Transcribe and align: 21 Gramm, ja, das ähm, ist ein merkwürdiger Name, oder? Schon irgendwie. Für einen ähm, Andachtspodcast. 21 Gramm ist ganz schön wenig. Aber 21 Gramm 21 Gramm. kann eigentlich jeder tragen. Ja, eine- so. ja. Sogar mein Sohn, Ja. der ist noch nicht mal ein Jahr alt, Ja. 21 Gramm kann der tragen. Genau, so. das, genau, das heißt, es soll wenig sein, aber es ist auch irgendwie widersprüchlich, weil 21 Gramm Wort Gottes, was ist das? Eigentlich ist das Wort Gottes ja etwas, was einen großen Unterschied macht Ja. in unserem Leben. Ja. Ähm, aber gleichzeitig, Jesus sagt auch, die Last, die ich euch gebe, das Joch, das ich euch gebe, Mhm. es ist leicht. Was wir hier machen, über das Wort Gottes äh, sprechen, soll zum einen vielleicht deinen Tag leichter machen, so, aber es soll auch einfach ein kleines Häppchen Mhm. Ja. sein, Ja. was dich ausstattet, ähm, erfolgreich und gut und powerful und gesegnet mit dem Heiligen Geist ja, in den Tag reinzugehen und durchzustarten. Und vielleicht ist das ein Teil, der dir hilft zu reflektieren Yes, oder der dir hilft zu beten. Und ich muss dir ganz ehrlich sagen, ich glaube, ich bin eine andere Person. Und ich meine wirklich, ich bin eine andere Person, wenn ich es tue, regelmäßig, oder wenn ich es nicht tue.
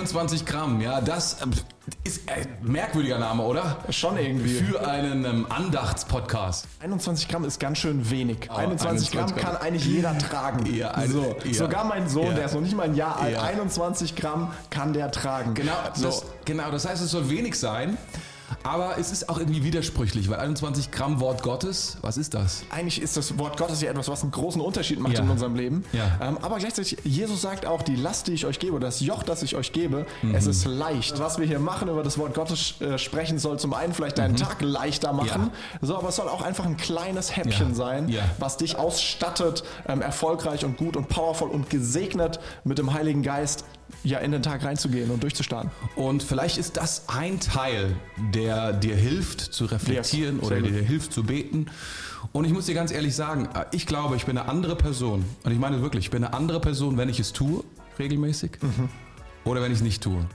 21 0.00 0.44
Gramm, 0.44 0.80
ja, 0.82 1.00
das 1.00 1.38
ähm, 1.42 1.52
ist 2.04 2.28
ein 2.28 2.46
merkwürdiger 2.60 3.18
Name, 3.18 3.42
oder? 3.42 3.78
Schon 3.88 4.18
irgendwie. 4.18 4.50
Für 4.56 4.86
einen 4.86 5.24
ähm, 5.24 5.46
Andachtspodcast. 5.48 6.66
21 6.80 7.28
Gramm 7.28 7.44
ist 7.44 7.58
ganz 7.58 7.78
schön 7.78 8.10
wenig. 8.10 8.50
Aber 8.50 8.58
21 8.58 9.10
Gramm 9.10 9.22
21 9.24 9.42
Gramm. 9.42 9.54
kann 9.54 9.62
eigentlich 9.66 9.86
jeder 9.86 10.16
tragen. 10.18 10.66
Ja, 10.76 10.90
eine- 10.90 11.08
so. 11.10 11.34
ja. 11.44 11.54
Sogar 11.54 11.84
mein 11.84 12.08
Sohn, 12.08 12.26
Ja. 12.26 12.34
der 12.34 12.44
ist 12.44 12.54
noch 12.54 12.60
nicht 12.60 12.76
mal 12.76 12.82
ein 12.82 12.94
Jahr 12.94 13.18
alt, 13.18 13.32
Ja. 13.36 13.42
21 13.44 14.14
Gramm 14.16 14.52
kann 14.68 14.92
der 14.92 15.10
tragen. 15.10 15.54
Genau, 15.54 15.72
so. 15.94 16.04
das, 16.06 16.24
genau, 16.44 16.70
das 16.70 16.86
heißt, 16.86 17.02
es 17.02 17.10
soll 17.10 17.30
wenig 17.30 17.58
sein, 17.58 17.96
aber 18.62 18.98
es 18.98 19.12
ist 19.12 19.28
auch 19.28 19.38
irgendwie 19.38 19.64
widersprüchlich, 19.64 20.28
weil 20.28 20.38
21 20.40 20.90
Gramm 20.90 21.20
Wort 21.20 21.42
Gottes, 21.42 21.96
was 22.02 22.16
ist 22.16 22.34
das? 22.34 22.62
Eigentlich 22.70 23.00
ist 23.00 23.16
das 23.16 23.38
Wort 23.38 23.56
Gottes 23.56 23.80
ja 23.82 23.90
etwas, 23.90 24.08
was 24.08 24.22
einen 24.22 24.30
großen 24.30 24.60
Unterschied 24.60 25.00
macht 25.00 25.14
Ja. 25.14 25.20
in 25.24 25.30
unserem 25.30 25.54
Leben. 25.56 25.84
Ja. 25.92 26.18
Ähm, 26.20 26.38
aber 26.42 26.58
gleichzeitig, 26.58 26.98
Jesus 27.04 27.42
sagt 27.42 27.66
auch, 27.66 27.82
die 27.82 27.96
Last, 27.96 28.26
die 28.28 28.32
ich 28.32 28.46
euch 28.46 28.58
gebe, 28.58 28.78
das 28.80 29.00
Joch, 29.00 29.22
das 29.22 29.42
ich 29.42 29.56
euch 29.56 29.72
gebe, 29.72 30.06
Mhm. 30.22 30.34
es 30.34 30.46
ist 30.46 30.64
leicht. 30.64 31.18
Was 31.18 31.38
wir 31.38 31.46
hier 31.46 31.58
machen, 31.58 31.88
über 31.88 32.02
das 32.02 32.18
Wort 32.18 32.34
Gottes 32.34 32.80
äh, 32.80 32.98
sprechen, 32.98 33.38
soll 33.38 33.58
zum 33.58 33.74
einen 33.74 33.92
vielleicht 33.94 34.18
deinen 34.18 34.36
Tag 34.36 34.60
leichter 34.62 35.12
machen, 35.12 35.50
so, 35.80 35.96
aber 35.96 36.08
es 36.08 36.16
soll 36.16 36.28
auch 36.28 36.42
einfach 36.42 36.64
ein 36.66 36.76
kleines 36.76 37.36
Häppchen 37.36 37.68
Mhm. 37.68 37.72
Ja. 37.72 37.76
sein, 37.76 38.08
Ja. 38.08 38.22
was 38.38 38.56
dich 38.56 38.76
ausstattet, 38.78 39.64
ähm, 39.88 40.02
erfolgreich 40.02 40.64
und 40.64 40.76
gut 40.76 40.96
und 40.96 41.08
powerful 41.08 41.48
und 41.48 41.70
gesegnet 41.70 42.40
mit 42.64 42.78
dem 42.78 42.92
Heiligen 42.92 43.22
Geist 43.22 43.64
ja, 44.02 44.18
in 44.18 44.32
den 44.32 44.42
Tag 44.42 44.64
reinzugehen 44.64 45.10
und 45.12 45.22
durchzustarten. 45.22 45.70
Und 45.94 46.22
vielleicht 46.22 46.58
ist 46.58 46.76
das 46.76 47.04
ein 47.06 47.38
Teil, 47.38 47.94
der 48.34 48.35
dir 48.36 48.96
hilft 48.96 49.40
zu 49.40 49.64
reflektieren 49.66 50.36
Yes, 50.36 50.46
oder 50.46 50.60
der 50.60 50.70
dir 50.70 50.82
hilft 50.82 51.12
zu 51.12 51.24
beten. 51.24 51.66
Und 52.32 52.44
ich 52.44 52.52
muss 52.52 52.66
dir 52.66 52.74
ganz 52.74 52.92
ehrlich 52.92 53.14
sagen, 53.14 53.48
ich 53.72 53.86
glaube, 53.86 54.16
ich 54.16 54.26
bin 54.26 54.36
eine 54.36 54.48
andere 54.48 54.76
Person. 54.76 55.24
Und 55.44 55.52
ich 55.52 55.58
meine 55.58 55.82
wirklich, 55.82 56.06
ich 56.06 56.10
bin 56.10 56.24
eine 56.24 56.34
andere 56.34 56.60
Person, 56.60 56.96
wenn 56.96 57.08
ich 57.08 57.20
es 57.20 57.32
tue, 57.32 57.64
regelmäßig, 57.98 58.52
oder 59.44 59.62
wenn 59.62 59.72
ich 59.72 59.78
es 59.78 59.84
nicht 59.84 60.02
tue. 60.02 60.26